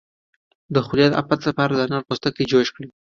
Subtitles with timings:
[0.73, 2.87] د خولې د افت لپاره د انار پوستکی جوش کړئ